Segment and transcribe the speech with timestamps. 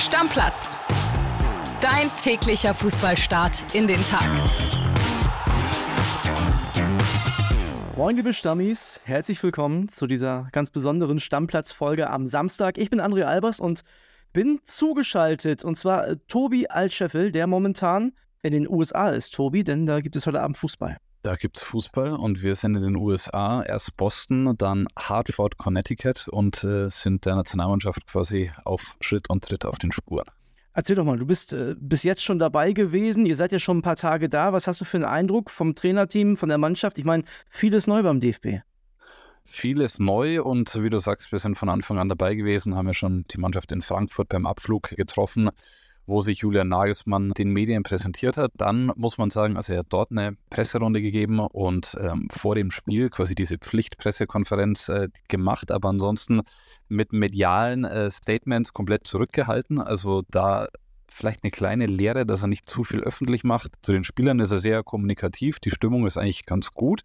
[0.00, 0.78] Stammplatz.
[1.82, 4.26] Dein täglicher Fußballstart in den Tag.
[7.98, 12.78] Moin, liebe Stammis, herzlich willkommen zu dieser ganz besonderen Stammplatz-Folge am Samstag.
[12.78, 13.82] Ich bin André Albers und
[14.32, 18.12] bin zugeschaltet und zwar äh, Tobi Altscheffel, der momentan
[18.42, 20.96] in den USA ist, Tobi, denn da gibt es heute Abend Fußball.
[21.22, 26.28] Da gibt es Fußball und wir sind in den USA, erst Boston, dann Hartford, Connecticut
[26.28, 30.24] und äh, sind der Nationalmannschaft quasi auf Schritt und Tritt auf den Spuren.
[30.72, 33.78] Erzähl doch mal, du bist äh, bis jetzt schon dabei gewesen, ihr seid ja schon
[33.78, 34.54] ein paar Tage da.
[34.54, 36.98] Was hast du für einen Eindruck vom Trainerteam, von der Mannschaft?
[36.98, 38.62] Ich meine, vieles neu beim DFB.
[39.44, 42.94] Vieles neu und wie du sagst, wir sind von Anfang an dabei gewesen, haben ja
[42.94, 45.50] schon die Mannschaft in Frankfurt beim Abflug getroffen
[46.10, 48.52] wo sich Julian Nagelsmann den Medien präsentiert hat.
[48.56, 52.70] Dann muss man sagen, also er hat dort eine Presserunde gegeben und ähm, vor dem
[52.70, 56.42] Spiel quasi diese Pflichtpressekonferenz äh, gemacht, aber ansonsten
[56.88, 59.80] mit medialen äh, Statements komplett zurückgehalten.
[59.80, 60.68] Also da
[61.08, 63.72] vielleicht eine kleine Lehre, dass er nicht zu viel öffentlich macht.
[63.82, 67.02] Zu den Spielern ist er sehr kommunikativ, die Stimmung ist eigentlich ganz gut.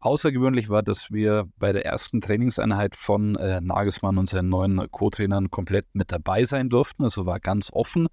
[0.00, 5.50] Außergewöhnlich war, dass wir bei der ersten Trainingseinheit von äh, Nagelsmann und seinen neuen Co-Trainern
[5.50, 7.02] komplett mit dabei sein durften.
[7.02, 8.06] Also war ganz offen.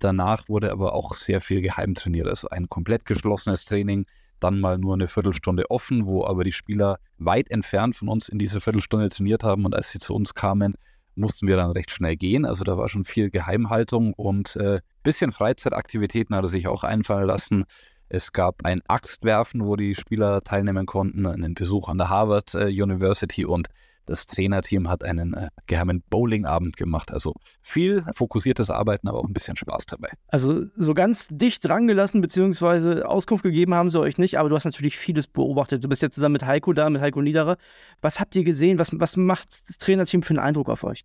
[0.00, 2.26] Danach wurde aber auch sehr viel geheim trainiert.
[2.26, 4.06] Also ein komplett geschlossenes Training,
[4.40, 8.38] dann mal nur eine Viertelstunde offen, wo aber die Spieler weit entfernt von uns in
[8.38, 9.66] diese Viertelstunde trainiert haben.
[9.66, 10.74] Und als sie zu uns kamen,
[11.14, 12.44] mussten wir dann recht schnell gehen.
[12.44, 17.26] Also da war schon viel Geheimhaltung und äh, bisschen Freizeitaktivitäten hat er sich auch einfallen
[17.26, 17.64] lassen.
[18.08, 22.66] Es gab ein Axtwerfen, wo die Spieler teilnehmen konnten, einen Besuch an der Harvard äh,
[22.66, 23.68] University und
[24.06, 27.12] das Trainerteam hat einen äh, geheimen Bowlingabend gemacht.
[27.12, 30.10] Also viel fokussiertes Arbeiten, aber auch ein bisschen Spaß dabei.
[30.28, 34.56] Also so ganz dicht dran gelassen, beziehungsweise Auskunft gegeben haben sie euch nicht, aber du
[34.56, 35.84] hast natürlich vieles beobachtet.
[35.84, 37.56] Du bist jetzt zusammen mit Heiko da, mit Heiko Niederer.
[38.00, 38.78] Was habt ihr gesehen?
[38.78, 41.04] Was, was macht das Trainerteam für einen Eindruck auf euch?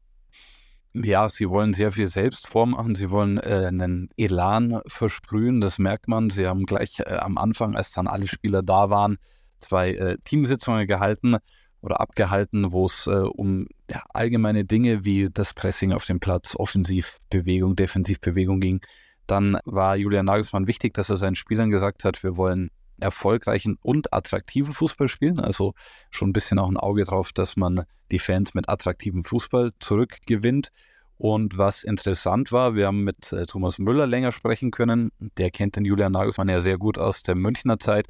[0.94, 2.96] Ja, sie wollen sehr viel selbst vormachen.
[2.96, 5.60] Sie wollen äh, einen Elan versprühen.
[5.60, 6.30] Das merkt man.
[6.30, 9.17] Sie haben gleich äh, am Anfang, als dann alle Spieler da waren,
[9.60, 11.36] zwei äh, Teamsitzungen gehalten
[11.86, 16.56] oder abgehalten, wo es äh, um ja, allgemeine Dinge wie das Pressing auf dem Platz,
[16.56, 18.82] Offensivbewegung, Defensivbewegung ging.
[19.28, 22.70] Dann war Julian Nagelsmann wichtig, dass er seinen Spielern gesagt hat, wir wollen
[23.00, 25.40] erfolgreichen und attraktiven Fußball spielen.
[25.40, 25.73] Also
[26.12, 30.70] schon ein bisschen auch ein Auge drauf, dass man die Fans mit attraktivem Fußball zurückgewinnt.
[31.17, 35.12] Und was interessant war, wir haben mit äh, Thomas Müller länger sprechen können.
[35.38, 38.08] Der kennt den Julian Nagelsmann ja sehr gut aus der Münchner Zeit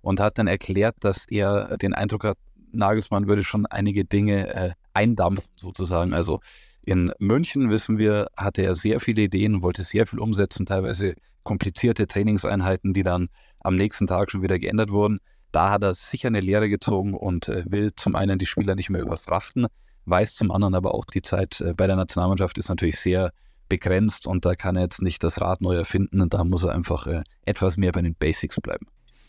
[0.00, 2.38] und hat dann erklärt, dass er den Eindruck hat,
[2.72, 6.12] Nagelsmann würde schon einige Dinge äh, eindampfen sozusagen.
[6.12, 6.40] Also
[6.84, 12.06] in München, wissen wir, hatte er sehr viele Ideen, wollte sehr viel umsetzen, teilweise komplizierte
[12.06, 13.28] Trainingseinheiten, die dann
[13.60, 15.18] am nächsten Tag schon wieder geändert wurden.
[15.52, 18.90] Da hat er sicher eine Lehre gezogen und äh, will zum einen die Spieler nicht
[18.90, 19.66] mehr überfrachten,
[20.04, 23.32] weiß zum anderen aber auch, die Zeit äh, bei der Nationalmannschaft ist natürlich sehr
[23.68, 26.72] begrenzt und da kann er jetzt nicht das Rad neu erfinden und da muss er
[26.72, 28.86] einfach äh, etwas mehr bei den Basics bleiben.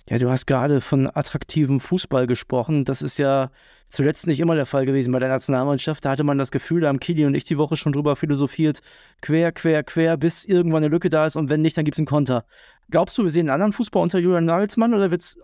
[0.10, 2.86] Ja, du hast gerade von attraktivem Fußball gesprochen.
[2.86, 3.52] Das ist ja
[3.90, 6.06] zuletzt nicht immer der Fall gewesen bei der Nationalmannschaft.
[6.06, 8.80] Da hatte man das Gefühl, da haben Kili und ich die Woche schon drüber philosophiert,
[9.22, 12.00] quer, quer, quer, bis irgendwann eine Lücke da ist und wenn nicht, dann gibt es
[12.00, 12.46] einen Konter.
[12.90, 15.38] Glaubst du, wir sehen einen anderen Fußball unter Julian Nagelsmann oder wird es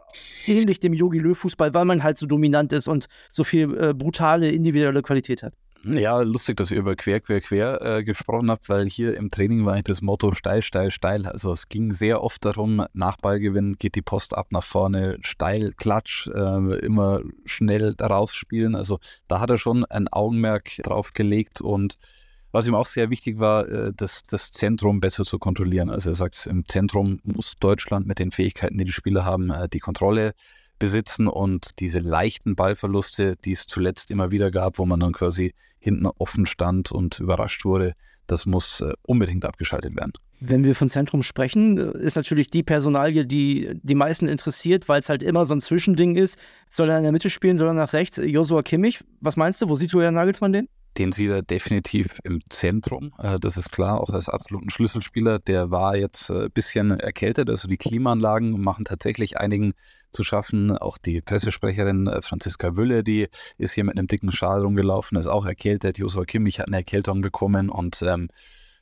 [0.46, 3.94] ähnlich dem Yogi Löw Fußball, weil man halt so dominant ist und so viel äh,
[3.94, 5.56] brutale individuelle Qualität hat?
[5.85, 9.66] Ja, lustig, dass ihr über quer, quer, quer äh, gesprochen habt, weil hier im Training
[9.66, 11.25] war eigentlich das Motto steil, steil, steil.
[11.25, 15.73] Also es ging sehr oft darum, nach Ballgewinn geht die Post ab nach vorne, steil,
[15.73, 18.75] klatsch, äh, immer schnell rausspielen.
[18.75, 21.97] Also da hat er schon ein Augenmerk drauf gelegt und
[22.53, 25.89] was ihm auch sehr wichtig war, äh, das, das Zentrum besser zu kontrollieren.
[25.89, 29.67] Also er sagt, im Zentrum muss Deutschland mit den Fähigkeiten, die die Spieler haben, äh,
[29.67, 30.33] die Kontrolle
[30.83, 35.53] besitzen und diese leichten Ballverluste, die es zuletzt immer wieder gab, wo man dann quasi
[35.79, 37.94] hinten offen stand und überrascht wurde,
[38.27, 40.11] das muss äh, unbedingt abgeschaltet werden.
[40.41, 44.99] Wenn wir von Zentrum sprechen, äh, ist natürlich die Personalie, die die meisten interessiert, weil
[44.99, 46.38] es halt immer so ein Zwischending ist.
[46.67, 48.17] Soll er in der Mitte spielen, soll er nach rechts?
[48.22, 49.69] Josua Kimmich, was meinst du?
[49.69, 50.67] Wo sieht du Herr Nagelsmann den?
[50.97, 53.13] Den sieht er definitiv im Zentrum.
[53.19, 55.40] Äh, das ist klar, auch als absoluten Schlüsselspieler.
[55.40, 59.73] Der war jetzt ein bisschen erkältet, also die Klimaanlagen machen tatsächlich einigen
[60.13, 60.77] zu schaffen.
[60.77, 63.27] Auch die Pressesprecherin äh, Franziska Wülle, die
[63.57, 65.97] ist hier mit einem dicken Schal rumgelaufen, ist auch erkältet.
[65.97, 68.29] Josua Kimmich hat eine Erkältung bekommen und ähm,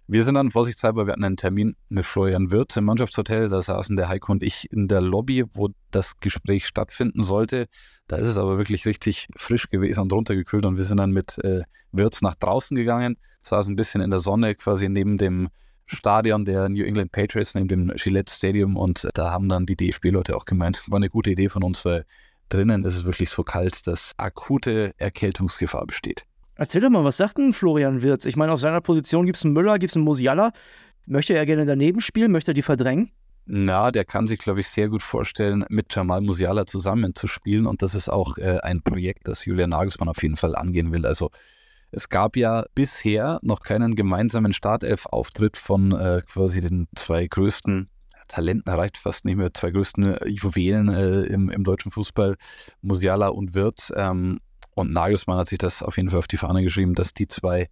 [0.07, 3.47] wir sind dann vorsichtshalber, wir hatten einen Termin mit Florian Wirth im Mannschaftshotel.
[3.47, 7.67] Da saßen der Heiko und ich in der Lobby, wo das Gespräch stattfinden sollte.
[8.07, 11.37] Da ist es aber wirklich richtig frisch gewesen und runtergekühlt und wir sind dann mit
[11.45, 11.61] äh,
[11.93, 15.47] Wirth nach draußen gegangen, saßen ein bisschen in der Sonne quasi neben dem
[15.95, 18.77] Stadion der New England Patriots, neben dem Gillette Stadium.
[18.77, 22.05] Und da haben dann die DFB-Leute auch gemeint, war eine gute Idee von uns, weil
[22.49, 26.25] drinnen ist es wirklich so kalt, dass akute Erkältungsgefahr besteht.
[26.55, 28.25] Erzähl doch mal, was sagt denn Florian Wirz?
[28.25, 30.51] Ich meine, auf seiner Position gibt es einen Müller, gibt es einen Musiala.
[31.05, 32.31] Möchte er gerne daneben spielen?
[32.31, 33.11] Möchte er die verdrängen?
[33.45, 37.65] Na, der kann sich, glaube ich, sehr gut vorstellen, mit Jamal Musiala zusammen zu spielen.
[37.65, 41.05] Und das ist auch äh, ein Projekt, das Julian Nagelsmann auf jeden Fall angehen will.
[41.05, 41.31] Also
[41.91, 47.89] es gab ja bisher noch keinen gemeinsamen Startelf-Auftritt von äh, quasi den zwei größten
[48.27, 52.37] Talenten, reicht fast nicht mehr, zwei größten äh, Juwelen äh, im, im, deutschen Fußball,
[52.81, 53.91] Musiala und Wirtz.
[53.95, 54.39] Ähm,
[54.73, 57.67] und Nagelsmann hat sich das auf jeden Fall auf die Fahne geschrieben, dass die zwei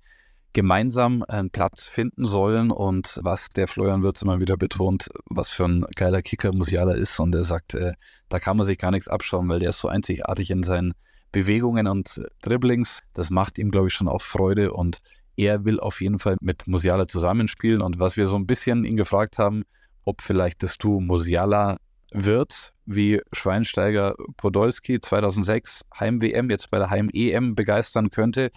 [0.51, 5.65] gemeinsam einen Platz finden sollen und was der Florian Wirtz immer wieder betont, was für
[5.65, 7.93] ein geiler Kicker Musiala ist und er sagt, äh,
[8.27, 10.93] da kann man sich gar nichts abschauen, weil der ist so einzigartig in seinen
[11.31, 13.01] Bewegungen und Dribblings.
[13.13, 14.99] Das macht ihm, glaube ich, schon auch Freude und
[15.37, 18.97] er will auf jeden Fall mit Musiala zusammenspielen und was wir so ein bisschen ihn
[18.97, 19.63] gefragt haben,
[20.03, 21.77] ob vielleicht das Du Musiala
[22.11, 28.49] wird, wie Schweinsteiger Podolski 2006 Heim-WM, jetzt bei der Heim-EM begeistern könnte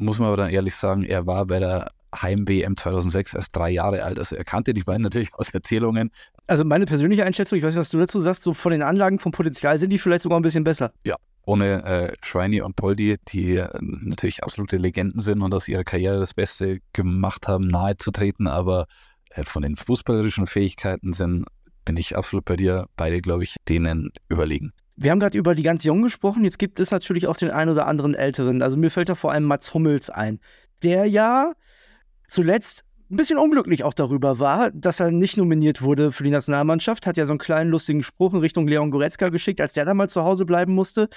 [0.00, 4.02] muss man aber dann ehrlich sagen, er war bei der Heim-WM 2006 erst drei Jahre
[4.02, 4.18] alt.
[4.18, 6.10] Also er kannte die beiden natürlich aus Erzählungen.
[6.46, 9.18] Also meine persönliche Einschätzung, ich weiß nicht, was du dazu sagst, so von den Anlagen,
[9.18, 10.92] vom Potenzial sind die vielleicht sogar ein bisschen besser.
[11.04, 11.16] Ja,
[11.50, 16.20] ohne äh, Schweini und Poldi, die äh, natürlich absolute Legenden sind und aus ihrer Karriere
[16.20, 18.86] das Beste gemacht haben, nahe zu treten, aber
[19.30, 21.46] äh, von den fußballerischen Fähigkeiten sind,
[21.84, 24.72] bin ich absolut bei dir, beide, glaube ich, denen überlegen.
[24.94, 26.44] Wir haben gerade über die ganz Jungen gesprochen.
[26.44, 28.62] Jetzt gibt es natürlich auch den einen oder anderen Älteren.
[28.62, 30.38] Also mir fällt da vor allem Mats Hummels ein,
[30.84, 31.52] der ja
[32.28, 37.06] zuletzt ein bisschen unglücklich auch darüber war, dass er nicht nominiert wurde für die Nationalmannschaft.
[37.06, 39.94] Hat ja so einen kleinen lustigen Spruch in Richtung Leon Goretzka geschickt, als der da
[39.94, 41.08] mal zu Hause bleiben musste.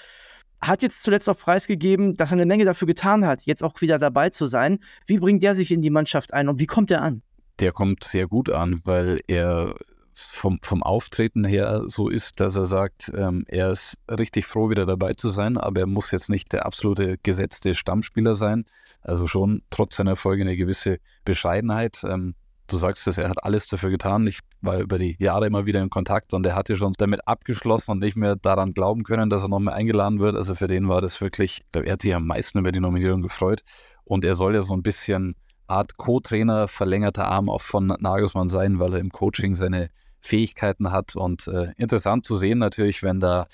[0.60, 4.00] Hat jetzt zuletzt auch preisgegeben, dass er eine Menge dafür getan hat, jetzt auch wieder
[4.00, 4.80] dabei zu sein.
[5.06, 7.22] Wie bringt der sich in die Mannschaft ein und wie kommt er an?
[7.60, 9.76] Der kommt sehr gut an, weil er
[10.16, 14.86] vom, vom Auftreten her so ist, dass er sagt, ähm, er ist richtig froh, wieder
[14.86, 18.66] dabei zu sein, aber er muss jetzt nicht der absolute gesetzte Stammspieler sein.
[19.02, 22.04] Also schon trotz seiner Erfolge eine gewisse Bescheidenheit.
[22.04, 22.36] Ähm,
[22.68, 24.28] du sagst es, er hat alles dafür getan.
[24.28, 27.92] Ich war über die Jahre immer wieder in Kontakt und er hatte schon damit abgeschlossen
[27.92, 30.36] und nicht mehr daran glauben können, dass er noch mehr eingeladen wird.
[30.36, 32.80] Also für den war das wirklich, ich glaube, er hat sich am meisten über die
[32.80, 33.62] Nominierung gefreut.
[34.06, 35.36] Und er soll ja so ein bisschen
[35.68, 39.90] Art Co-Trainer, verlängerter Arm auch von Nagelsmann sein, weil er im Coaching seine
[40.24, 41.16] Fähigkeiten hat.
[41.16, 43.46] Und äh, interessant zu sehen natürlich, wenn da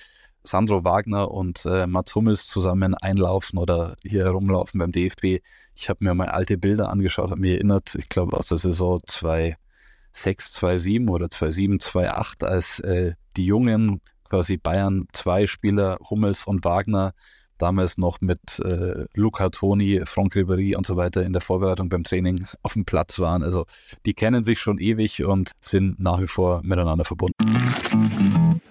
[0.44, 5.44] Sandro Wagner und äh, Mats Hummels zusammen einlaufen oder hier herumlaufen beim DFB.
[5.75, 9.01] Ich habe mir mal alte Bilder angeschaut, habe mir erinnert, ich glaube aus der Saison
[9.06, 16.63] 2006, 2007 oder 2007, 2008, als äh, die jungen quasi Bayern zwei Spieler, Hummels und
[16.63, 17.13] Wagner,
[17.61, 22.03] damals noch mit äh, Luca Toni, Franck Ribéry und so weiter in der Vorbereitung beim
[22.03, 23.44] Training auf dem Platz waren.
[23.44, 23.65] Also
[24.06, 27.35] die kennen sich schon ewig und sind nach wie vor miteinander verbunden.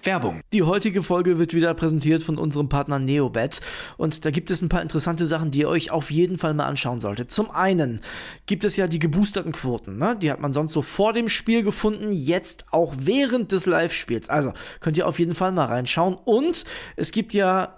[0.02, 0.40] Werbung.
[0.52, 3.60] Die heutige Folge wird wieder präsentiert von unserem Partner Neobet
[3.96, 6.66] und da gibt es ein paar interessante Sachen, die ihr euch auf jeden Fall mal
[6.66, 7.30] anschauen solltet.
[7.30, 8.00] Zum einen
[8.46, 10.16] gibt es ja die geboosterten Quoten, ne?
[10.20, 14.28] die hat man sonst so vor dem Spiel gefunden, jetzt auch während des Live-Spiels.
[14.30, 16.64] Also könnt ihr auf jeden Fall mal reinschauen und
[16.96, 17.77] es gibt ja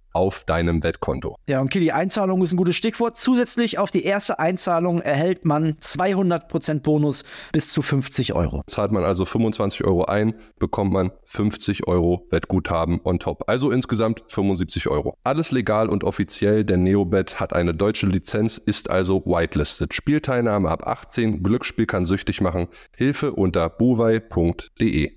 [0.13, 1.37] auf deinem Wettkonto.
[1.47, 3.17] Ja, und Kili, Einzahlung ist ein gutes Stichwort.
[3.17, 8.63] Zusätzlich auf die erste Einzahlung erhält man 200% Bonus bis zu 50 Euro.
[8.67, 13.43] Zahlt man also 25 Euro ein, bekommt man 50 Euro Wettguthaben on top.
[13.47, 15.17] Also insgesamt 75 Euro.
[15.23, 19.93] Alles legal und offiziell, denn Neobet hat eine deutsche Lizenz, ist also whitelisted.
[19.93, 22.67] Spielteilnahme ab 18, Glücksspiel kann süchtig machen.
[22.95, 25.11] Hilfe unter buwei.de.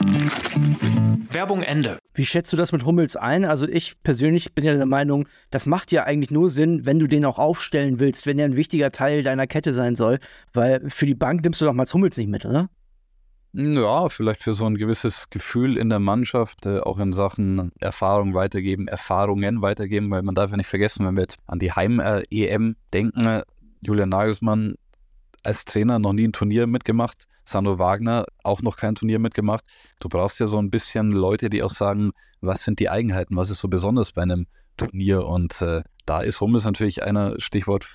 [1.30, 1.98] Werbung Ende.
[2.16, 3.44] Wie schätzt du das mit Hummels ein?
[3.44, 7.06] Also ich persönlich bin ja der Meinung, das macht ja eigentlich nur Sinn, wenn du
[7.06, 10.18] den auch aufstellen willst, wenn er ein wichtiger Teil deiner Kette sein soll.
[10.52, 12.68] Weil für die Bank nimmst du doch mal Hummels nicht mit, oder?
[13.56, 18.34] Ja, vielleicht für so ein gewisses Gefühl in der Mannschaft, äh, auch in Sachen Erfahrung
[18.34, 22.74] weitergeben, Erfahrungen weitergeben, weil man darf ja nicht vergessen, wenn wir jetzt an die Heim-EM
[22.92, 23.42] denken,
[23.80, 24.74] Julian Nagelsmann
[25.44, 29.64] als Trainer noch nie ein Turnier mitgemacht, Sandro Wagner auch noch kein Turnier mitgemacht.
[30.00, 32.10] Du brauchst ja so ein bisschen Leute, die auch sagen,
[32.40, 34.46] was sind die Eigenheiten, was ist so besonders bei einem
[34.76, 37.86] Turnier und äh, da ist Hummels natürlich einer, Stichwort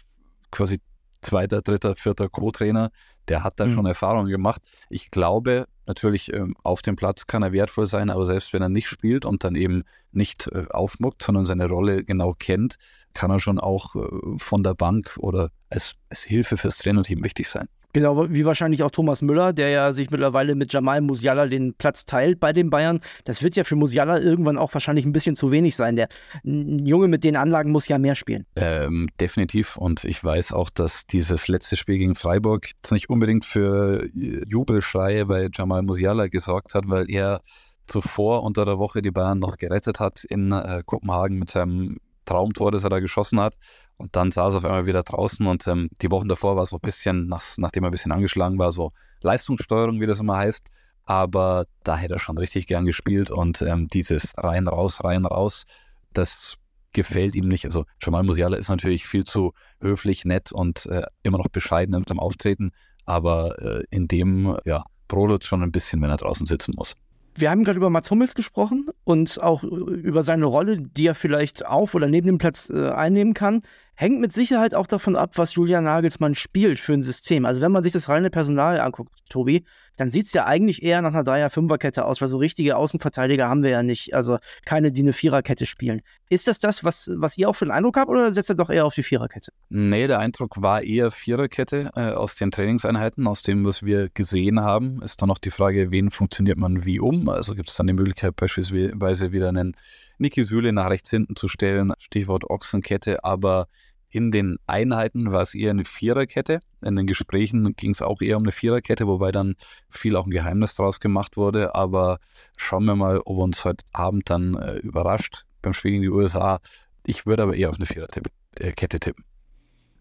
[0.52, 0.80] quasi
[1.22, 2.92] zweiter, dritter, vierter Co-Trainer,
[3.28, 3.74] der hat da mhm.
[3.74, 4.62] schon Erfahrungen gemacht.
[4.90, 8.70] Ich glaube, natürlich ähm, auf dem Platz kann er wertvoll sein, aber selbst wenn er
[8.70, 12.78] nicht spielt und dann eben nicht äh, aufmuckt, sondern seine Rolle genau kennt,
[13.14, 17.48] kann er schon auch äh, von der Bank oder als, als Hilfe fürs Trainerteam wichtig
[17.50, 17.68] sein.
[17.93, 22.05] Genau, wie wahrscheinlich auch Thomas Müller, der ja sich mittlerweile mit Jamal Musiala den Platz
[22.05, 23.00] teilt bei den Bayern.
[23.25, 25.96] Das wird ja für Musiala irgendwann auch wahrscheinlich ein bisschen zu wenig sein.
[25.96, 26.08] Der
[26.43, 28.46] Junge mit den Anlagen muss ja mehr spielen.
[28.55, 29.75] Ähm, definitiv.
[29.75, 35.50] Und ich weiß auch, dass dieses letzte Spiel gegen Freiburg nicht unbedingt für Jubelschreie bei
[35.51, 37.41] Jamal Musiala gesorgt hat, weil er
[37.88, 41.98] zuvor unter der Woche die Bayern noch gerettet hat in äh, Kopenhagen mit seinem
[42.30, 43.56] Traumtor, das er da geschossen hat.
[43.98, 46.70] Und dann saß er auf einmal wieder draußen und ähm, die Wochen davor war es
[46.70, 50.38] so ein bisschen, nach, nachdem er ein bisschen angeschlagen war, so Leistungssteuerung, wie das immer
[50.38, 50.66] heißt.
[51.06, 55.66] Aber da hätte er schon richtig gern gespielt und ähm, dieses rein, raus, rein, raus,
[56.14, 56.56] das
[56.94, 57.66] gefällt ihm nicht.
[57.66, 62.10] Also Jamal Musiala ist natürlich viel zu höflich, nett und äh, immer noch bescheiden mit
[62.10, 62.72] dem Auftreten,
[63.06, 66.96] aber äh, in dem, ja, brodelt schon ein bisschen, wenn er draußen sitzen muss.
[67.39, 71.65] Wir haben gerade über Mats Hummels gesprochen und auch über seine Rolle, die er vielleicht
[71.65, 73.62] auf oder neben dem Platz äh, einnehmen kann.
[74.00, 77.46] Hängt mit Sicherheit auch davon ab, was Julian Nagelsmann spielt für ein System.
[77.46, 79.65] Also wenn man sich das reine Personal anguckt, Tobi,
[79.98, 83.62] dann sieht es ja eigentlich eher nach einer Dreier-Fünfer-Kette aus, weil so richtige Außenverteidiger haben
[83.62, 84.13] wir ja nicht.
[84.13, 86.01] Also keine, die eine Viererkette spielen.
[86.29, 88.70] Ist das das, was, was ihr auch für den Eindruck habt oder setzt er doch
[88.70, 89.51] eher auf die Viererkette?
[89.68, 94.62] Nee, der Eindruck war eher Viererkette äh, aus den Trainingseinheiten, aus dem, was wir gesehen
[94.62, 95.01] haben.
[95.01, 97.27] Ist dann noch die Frage, wen funktioniert man wie um?
[97.27, 99.75] Also gibt es dann die Möglichkeit, beispielsweise wieder einen
[100.20, 103.68] Niki Süle nach rechts hinten zu stellen, Stichwort Ochsenkette, aber
[104.10, 106.60] in den Einheiten war es eher eine Viererkette.
[106.82, 109.56] In den Gesprächen ging es auch eher um eine Viererkette, wobei dann
[109.89, 111.75] viel auch ein Geheimnis draus gemacht wurde.
[111.75, 112.20] Aber
[112.58, 116.60] schauen wir mal, ob uns heute Abend dann äh, überrascht beim Spiel gegen die USA.
[117.06, 119.24] Ich würde aber eher auf eine Viererkette äh, tippen.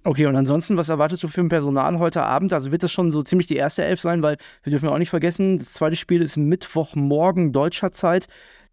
[0.04, 2.54] Okay, und ansonsten, was erwartest du für ein Personal heute Abend?
[2.54, 5.10] Also wird das schon so ziemlich die erste Elf sein, weil wir dürfen auch nicht
[5.10, 8.26] vergessen, das zweite Spiel ist Mittwochmorgen deutscher Zeit.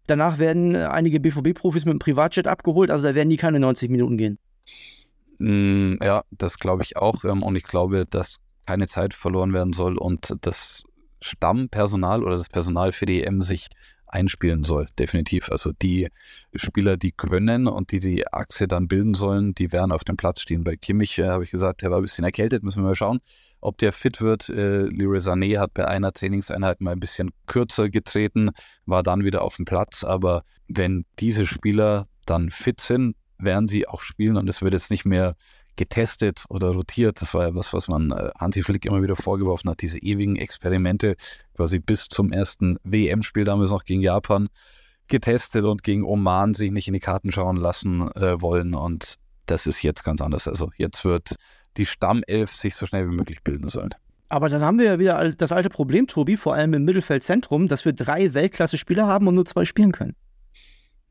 [0.06, 4.16] Danach werden einige BVB-Profis mit dem Privatjet abgeholt, also da werden die keine 90 Minuten
[4.16, 4.38] gehen.
[5.38, 7.24] Mm, ja, das glaube ich auch.
[7.24, 10.82] Ähm, und ich glaube, dass keine Zeit verloren werden soll und das
[11.20, 13.68] Stammpersonal oder das Personal für die EM sich
[14.06, 15.50] einspielen soll, definitiv.
[15.50, 16.08] Also die
[16.54, 20.40] Spieler, die können und die die Achse dann bilden sollen, die werden auf dem Platz
[20.40, 20.64] stehen.
[20.64, 23.18] Bei Kimmich äh, habe ich gesagt, der war ein bisschen erkältet, müssen wir mal schauen,
[23.60, 24.48] ob der fit wird.
[24.48, 28.50] Äh, Leroy Sané hat bei einer Trainingseinheit mal ein bisschen kürzer getreten,
[28.86, 30.04] war dann wieder auf dem Platz.
[30.04, 34.90] Aber wenn diese Spieler dann fit sind, werden sie auch spielen und es wird jetzt
[34.90, 35.36] nicht mehr
[35.76, 37.20] getestet oder rotiert.
[37.20, 40.36] Das war ja was, was man äh, Hansi Flick immer wieder vorgeworfen hat, diese ewigen
[40.36, 41.16] Experimente,
[41.54, 44.48] quasi bis zum ersten WM-Spiel damals noch gegen Japan
[45.08, 48.74] getestet und gegen Oman sich nicht in die Karten schauen lassen äh, wollen.
[48.74, 49.16] Und
[49.46, 50.48] das ist jetzt ganz anders.
[50.48, 51.36] Also jetzt wird
[51.76, 53.90] die Stammelf sich so schnell wie möglich bilden sollen.
[54.28, 57.84] Aber dann haben wir ja wieder das alte Problem, Tobi, vor allem im Mittelfeldzentrum, dass
[57.84, 60.16] wir drei Weltklasse-Spieler haben und nur zwei spielen können.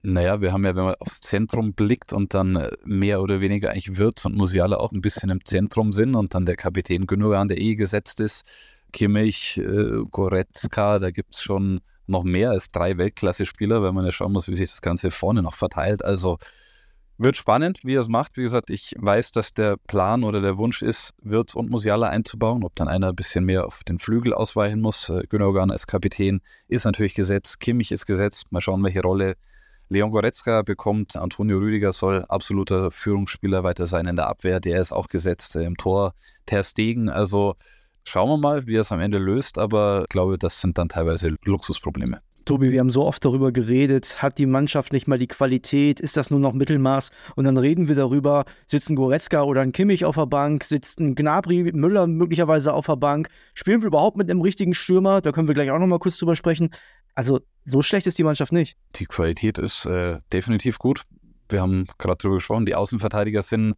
[0.06, 3.72] Naja, wir haben ja, wenn man aufs Zentrum blickt und dann äh, mehr oder weniger
[3.72, 7.48] eigentlich Wirtz und Musiala auch ein bisschen im Zentrum sind und dann der Kapitän Gündogan,
[7.48, 8.46] der eh gesetzt ist,
[8.94, 14.12] Kimmich, äh, Goretzka, da gibt es schon noch mehr als drei Weltklasse-Spieler, weil man ja
[14.12, 16.06] schauen muss, wie sich das Ganze vorne noch verteilt.
[16.06, 16.38] Also
[17.18, 18.38] wird spannend, wie er es macht.
[18.38, 22.64] Wie gesagt, ich weiß, dass der Plan oder der Wunsch ist, Wirtz und Musiala einzubauen.
[22.64, 25.10] Ob dann einer ein bisschen mehr auf den Flügel ausweichen muss.
[25.10, 27.60] Äh, Gündogan als Kapitän ist natürlich gesetzt.
[27.60, 28.52] Kimmich ist gesetzt.
[28.52, 29.36] Mal schauen, welche Rolle
[29.90, 34.92] Leon Goretzka bekommt, Antonio Rüdiger soll absoluter Führungsspieler weiter sein in der Abwehr, der ist
[34.92, 36.14] auch gesetzt im Tor.
[36.46, 37.56] Ter Stegen, also
[38.04, 40.90] schauen wir mal, wie er es am Ende löst, aber ich glaube, das sind dann
[40.90, 42.22] teilweise Luxusprobleme.
[42.46, 46.16] Tobi, wir haben so oft darüber geredet, hat die Mannschaft nicht mal die Qualität, ist
[46.16, 47.10] das nur noch Mittelmaß?
[47.36, 51.00] Und dann reden wir darüber, sitzt ein Goretzka oder ein Kimmich auf der Bank, sitzt
[51.00, 53.30] ein Gnabry, Müller möglicherweise auf der Bank.
[53.56, 55.22] Spielen wir überhaupt mit einem richtigen Stürmer?
[55.22, 56.70] Da können wir gleich auch nochmal kurz drüber sprechen.
[57.16, 58.78] Also so schlecht ist die Mannschaft nicht.
[58.96, 61.02] Die Qualität ist äh, definitiv gut.
[61.50, 63.76] Wir haben gerade darüber gesprochen, die Außenverteidiger sind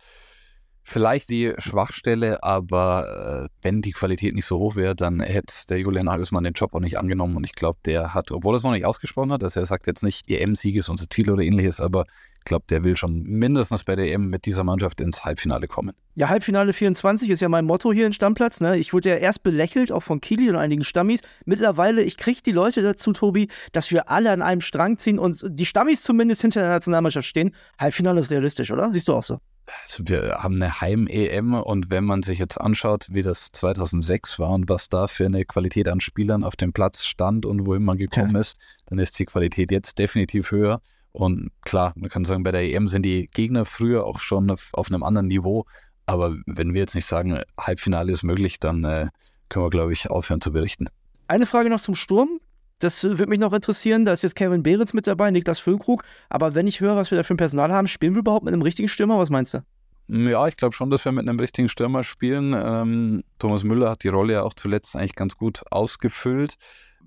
[0.83, 5.79] vielleicht die Schwachstelle, aber äh, wenn die Qualität nicht so hoch wäre, dann hätte der
[5.79, 7.35] Julian Nagelsmann den Job auch nicht angenommen.
[7.35, 9.85] Und ich glaube, der hat, obwohl er es noch nicht ausgesprochen hat, also er sagt
[9.85, 12.05] jetzt nicht, EM-Sieg ist unser Ziel oder ähnliches, aber
[12.47, 15.93] glaube, der will schon mindestens bei der EM mit dieser Mannschaft ins Halbfinale kommen.
[16.15, 18.59] Ja, Halbfinale 24 ist ja mein Motto hier in Stammplatz.
[18.59, 18.77] Ne?
[18.77, 21.21] Ich wurde ja erst belächelt, auch von Kili und einigen Stammis.
[21.45, 25.43] Mittlerweile, ich kriege die Leute dazu, Tobi, dass wir alle an einem Strang ziehen und
[25.47, 27.53] die Stammis zumindest hinter der Nationalmannschaft stehen.
[27.77, 28.91] Halbfinale ist realistisch, oder?
[28.91, 29.39] Siehst du auch so?
[29.83, 34.51] Also wir haben eine Heim-EM und wenn man sich jetzt anschaut, wie das 2006 war
[34.51, 37.97] und was da für eine Qualität an Spielern auf dem Platz stand und wohin man
[37.97, 38.39] gekommen ja.
[38.39, 40.81] ist, dann ist die Qualität jetzt definitiv höher.
[41.17, 44.71] Und klar, man kann sagen, bei der EM sind die Gegner früher auch schon auf,
[44.87, 45.65] einem anderen Niveau.
[46.05, 49.07] Aber wenn wir jetzt nicht sagen, Halbfinale ist möglich, dann äh,
[49.49, 50.85] können wir, glaube ich, aufhören zu berichten.
[51.27, 52.39] Eine Frage noch zum Sturm.
[52.77, 54.05] Das würde mich noch interessieren.
[54.05, 56.03] Da ist jetzt Kevin Behrens mit dabei, Niklas Füllkrug.
[56.29, 58.53] Aber wenn ich höre, was wir da für ein Personal haben, spielen wir überhaupt mit
[58.53, 59.17] einem richtigen Stürmer?
[59.17, 59.63] Was meinst du?
[60.09, 62.53] Ja, ich glaube schon, dass wir mit einem richtigen Stürmer spielen.
[62.55, 66.57] Ähm, Thomas Müller hat die Rolle ja auch zuletzt eigentlich ganz gut ausgefüllt.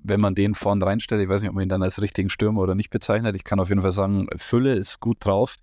[0.02, 2.62] Wenn man den vorne reinstellt, ich weiß nicht, ob man ihn dann als richtigen Stürmer
[2.62, 3.36] oder nicht bezeichnet.
[3.36, 5.56] Ich kann auf jeden Fall sagen, Fülle ist gut drauf.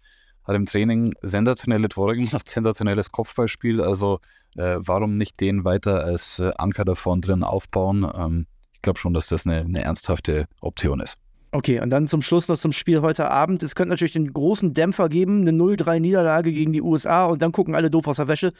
[0.44, 3.82] Hat im Training sensationelle Tore gemacht, sensationelles Kopfballspiel.
[3.82, 4.20] Also
[4.56, 8.10] äh, warum nicht den weiter als äh, Anker da vorne drin aufbauen?
[8.16, 11.18] Ähm, ich glaube schon, dass das eine, eine ernsthafte Option ist.
[11.52, 13.64] Okay, und dann zum Schluss noch zum Spiel heute Abend.
[13.64, 17.74] Es könnte natürlich den großen Dämpfer geben, eine 0-3-Niederlage gegen die USA und dann gucken
[17.74, 18.52] alle doof aus der Wäsche.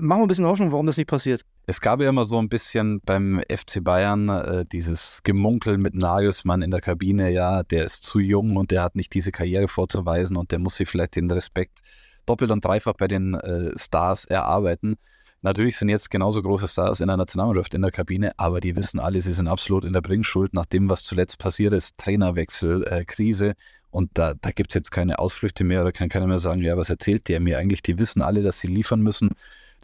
[0.00, 1.42] Machen wir ein bisschen Hoffnung, warum das nicht passiert.
[1.66, 6.62] Es gab ja immer so ein bisschen beim FC Bayern äh, dieses Gemunkel mit Nagelsmann
[6.62, 10.36] in der Kabine, ja, der ist zu jung und der hat nicht diese Karriere vorzuweisen
[10.36, 11.78] und der muss sich vielleicht den Respekt
[12.26, 14.96] doppelt und dreifach bei den äh, Stars erarbeiten.
[15.42, 18.98] Natürlich sind jetzt genauso große Stars in der Nationalmannschaft in der Kabine, aber die wissen
[18.98, 21.96] alle, sie sind absolut in der Bringschuld nach dem, was zuletzt passiert ist.
[21.98, 23.54] Trainerwechsel, äh, Krise.
[23.90, 26.76] Und da, da gibt es jetzt keine Ausflüchte mehr oder kann keiner mehr sagen, ja,
[26.76, 27.82] was erzählt der mir eigentlich?
[27.82, 29.30] Die wissen alle, dass sie liefern müssen.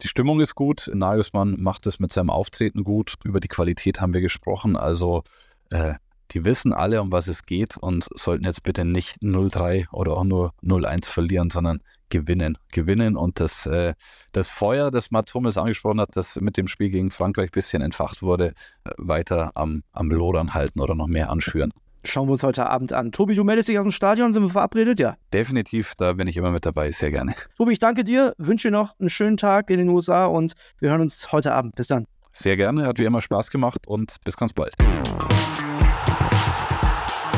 [0.01, 0.89] Die Stimmung ist gut.
[0.93, 3.15] Nagelsmann macht es mit seinem Auftreten gut.
[3.23, 4.75] Über die Qualität haben wir gesprochen.
[4.75, 5.23] Also
[5.69, 5.93] äh,
[6.31, 10.23] die wissen alle, um was es geht und sollten jetzt bitte nicht 0-3 oder auch
[10.23, 12.57] nur 0-1 verlieren, sondern gewinnen.
[12.71, 13.93] Gewinnen und das, äh,
[14.31, 17.81] das Feuer, das Matt Hummels angesprochen hat, das mit dem Spiel gegen Frankreich ein bisschen
[17.81, 18.53] entfacht wurde,
[18.85, 21.73] äh, weiter am, am Lodern halten oder noch mehr anschüren.
[22.03, 23.11] Schauen wir uns heute Abend an.
[23.11, 24.99] Tobi, du meldest dich aus dem Stadion, sind wir verabredet?
[24.99, 25.15] Ja.
[25.33, 27.35] Definitiv, da bin ich immer mit dabei, sehr gerne.
[27.57, 30.89] Tobi, ich danke dir, wünsche dir noch einen schönen Tag in den USA und wir
[30.89, 31.75] hören uns heute Abend.
[31.75, 32.05] Bis dann.
[32.33, 34.73] Sehr gerne, hat wie immer Spaß gemacht und bis ganz bald.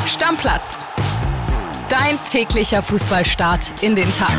[0.06, 0.86] Stammplatz
[1.94, 4.36] Dein täglicher Fußballstart in den Tag.